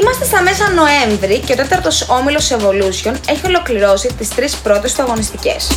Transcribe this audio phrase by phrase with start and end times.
[0.00, 5.02] Είμαστε στα μέσα Νοέμβρη και ο τέταρτος όμιλος Evolution έχει ολοκληρώσει τις τρεις πρώτες του
[5.02, 5.76] αγωνιστικές.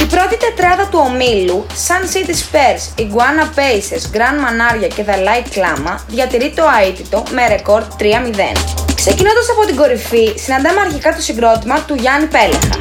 [0.00, 5.46] Η πρώτη τετράδα του ομίλου, Sun City Spurs, Iguana Pacers, Grand Manaria και The Light
[5.56, 8.04] Clama, διατηρεί το αίτητο με ρεκόρ 3-0.
[8.94, 12.76] Ξεκινώντας από την κορυφή, συναντάμε αρχικά το συγκρότημα του Γιάννη Πέλεχα.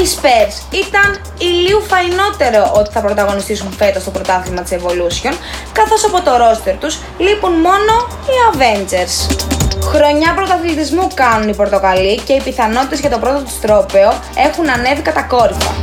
[0.00, 5.34] Οι Spurs ήταν ηλίου φαϊνότερο ότι θα πρωταγωνιστήσουν φέτος στο πρωτάθλημα της Evolution,
[5.72, 7.92] καθώς από το ρόστερ τους λείπουν μόνο
[8.30, 9.58] οι Avengers.
[9.92, 15.02] Χρονιά πρωταθλητισμού κάνουν οι Πορτοκαλί και οι πιθανότητες για το πρώτο τους τρόπεο έχουν ανέβει
[15.02, 15.74] κατακόρυφα.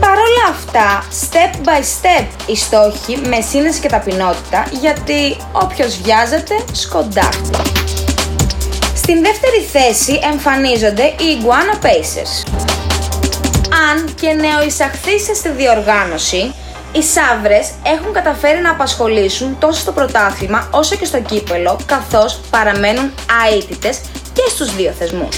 [0.00, 6.54] Παρ' όλα αυτά, step by step οι στόχοι με σύνεση και ταπεινότητα, γιατί όποιος βιάζεται
[6.72, 7.50] σκοντάφτει.
[8.94, 12.50] Στην δεύτερη θέση εμφανίζονται οι Iguana Pacers.
[13.90, 16.54] Αν και νεοεισαχθείς στη διοργάνωση,
[16.92, 23.12] οι Σαύρες έχουν καταφέρει να απασχολήσουν τόσο στο πρωτάθλημα όσο και στο κύπελο, καθώς παραμένουν
[23.52, 24.00] αίτητες
[24.32, 25.36] και στους δύο θεσμούς.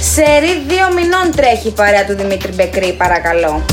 [0.00, 3.64] Σερή δύο μηνών τρέχει η παρέα του Δημήτρη Μπεκρή, παρακαλώ.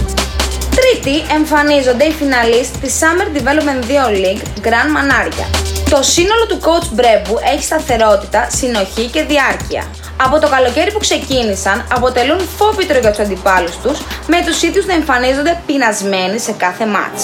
[0.75, 5.45] Τρίτη εμφανίζονται οι φιναλίστ της Summer Development 2 League Grand Manaria.
[5.89, 9.83] Το σύνολο του coach Μπρέμπου έχει σταθερότητα, συνοχή και διάρκεια.
[10.25, 14.93] Από το καλοκαίρι που ξεκίνησαν, αποτελούν φόβητρο για τους αντιπάλους τους, με τους ίδιους να
[14.93, 17.21] εμφανίζονται πεινασμένοι σε κάθε μάτς.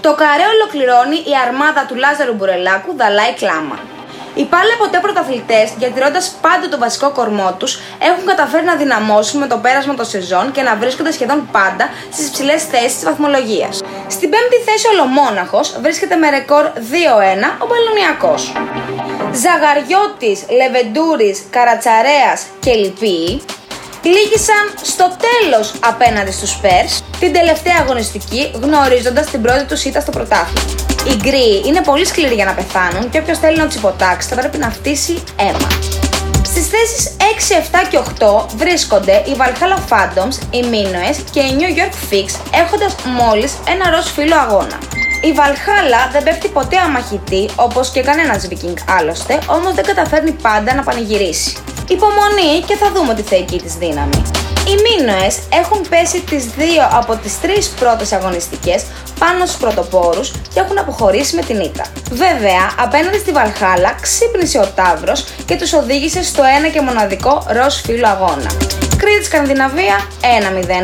[0.00, 3.78] Το καρέ ολοκληρώνει η αρμάδα του Λάζαρου Μπουρελάκου Δαλάη Κλάμα.
[4.34, 7.72] Οι πάλι ποτέ πρωταθλητές, διατηρώντας πάντα τον βασικό κορμό τους,
[8.10, 12.26] έχουν καταφέρει να δυναμώσουν με το πέρασμα των σεζόν και να βρίσκονται σχεδόν πάντα στις
[12.28, 13.80] υψηλές θέσεις της βαθμολογίας.
[14.14, 18.52] Στην πέμπτη θέση ο Λομόναχο βρίσκεται με ρεκόρ 2-1 ο Μπαλονιακός.
[19.32, 23.42] Ζαγαριώτης, Λεβεντούρης, Καρατσαρέας και Λυπή
[24.02, 30.10] λύγησαν στο τέλος απέναντι στους Spurs την τελευταία αγωνιστική γνωρίζοντας την πρώτη τους ήττα στο
[30.10, 30.74] πρωτάθλημα.
[31.08, 34.34] Οι γκρι είναι πολύ σκληροί για να πεθάνουν και όποιος θέλει να τους υποτάξει θα
[34.34, 35.68] πρέπει να φτύσει αίμα.
[36.44, 41.78] Στις θέσεις 6, 7 και 8 βρίσκονται οι Valhalla Phantoms, οι Minoes και οι New
[41.78, 44.78] York Fix έχοντας μόλις ένα ροζ φύλλο αγώνα.
[45.22, 50.74] Η Valhalla δεν πέφτει ποτέ αμαχητή όπως και κανένας Viking άλλωστε, όμως δεν καταφέρνει πάντα
[50.74, 51.56] να πανηγυρίσει.
[51.88, 54.22] Υπομονή και θα δούμε τη θεϊκή της δύναμη.
[54.68, 58.84] Οι Μίνωες έχουν πέσει τις δύο από τις τρεις πρώτες αγωνιστικές
[59.18, 61.84] πάνω στους πρωτοπόρους και έχουν αποχωρήσει με την ήττα.
[62.10, 67.74] Βέβαια, απέναντι στη Βαλχάλα ξύπνησε ο Ταύρος και τους οδήγησε στο ένα και μοναδικό ροζ
[67.74, 68.50] φύλλο αγώνα.
[68.96, 70.06] Κρήτη Σκανδιναβία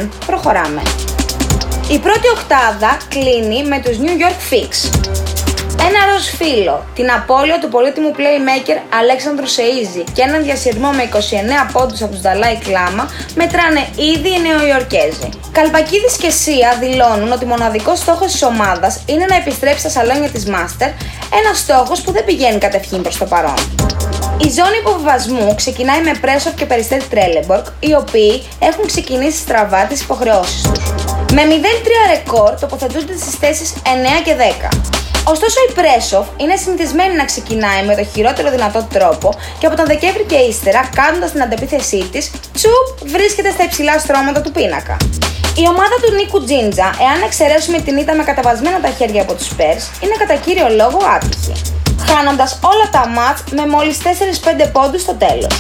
[0.03, 0.09] 1-0.
[0.27, 0.83] Προχωράμε.
[1.89, 4.71] Η πρώτη οκτάδα κλείνει με τους New York Fix.
[5.89, 11.71] Ένα ροζ φίλο, την απώλεια του πολύτιμου playmaker Αλέξανδρου Σεΐζη και έναν διασυρμό με 29
[11.73, 15.29] πόντους από τους Δαλάη Κλάμα μετράνε ήδη οι Νεοϊορκέζοι.
[15.53, 20.45] Καλπακίδης και Σία δηλώνουν ότι μοναδικός στόχος της ομάδας είναι να επιστρέψει στα σαλόνια της
[20.49, 20.91] Master,
[21.41, 23.55] ένας στόχος που δεν πηγαίνει κατευθείαν προς το παρόν.
[24.39, 30.01] Η ζώνη υποβιβασμού ξεκινάει με Πρέσοφ και Περιστέρη Τρέλεμπορκ, οι οποίοι έχουν ξεκινήσει στραβά τις
[30.01, 31.04] υποχρεώσεις τους.
[31.37, 31.53] Με 0-3
[32.13, 34.69] ρεκόρ τοποθετούνται στις θέσεις 9 και 10.
[35.33, 39.29] Ωστόσο, η Πρέσοφ είναι συνηθισμένη να ξεκινάει με το χειρότερο δυνατό τρόπο
[39.59, 44.41] και από τον Δεκέμβρη και ύστερα, κάνοντας την αντεπίθεσή της, τσουπ βρίσκεται στα υψηλά στρώματα
[44.41, 44.97] του πίνακα.
[45.63, 49.49] Η ομάδα του Νίκου Τζίντζα, εάν εξαιρέσουμε την ήττα με καταβασμένα τα χέρια από τους
[49.59, 51.55] Πέρ, είναι κατά κύριο λόγο άτυχη.
[52.09, 55.55] Χάνοντας όλα τα μάτς με μόλις 4-5 πόντους στο τέλος.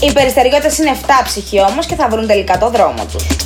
[0.00, 3.45] Οι περιστεριώτε είναι 7 ψυχοί όμως και θα βρουν τελικά το δρόμο τους.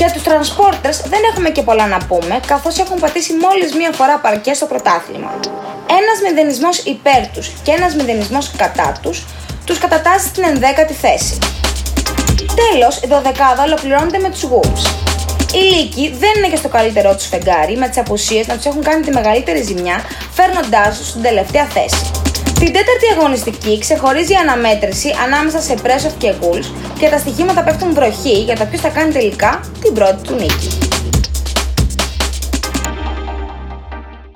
[0.00, 4.18] Για τους transporters δεν έχουμε και πολλά να πούμε, καθώς έχουν πατήσει μόλις μία φορά
[4.18, 5.30] παρκές στο πρωτάθλημα.
[5.98, 9.26] Ένας μηδενισμός υπέρ τους και ένας μηδενισμός κατά τους,
[9.64, 11.38] τους κατατάσσει στην 11η θέση.
[12.60, 14.84] Τέλος, η δωδεκάδα ολοκληρώνεται με τους Wolves.
[15.54, 18.82] Οι Λύκοι δεν είναι και στο καλύτερό τους φεγγάρι, με τις απουσίες να τους έχουν
[18.82, 20.00] κάνει τη μεγαλύτερη ζημιά,
[20.32, 22.29] φέρνοντάς τους στην τελευταία θέση.
[22.60, 27.94] Την τέταρτη αγωνιστική ξεχωρίζει η αναμέτρηση ανάμεσα σε Πρέσοφ και Γουλς και τα στοιχήματα πέφτουν
[27.94, 30.79] βροχή για το ποιος θα κάνει τελικά την πρώτη του νίκη.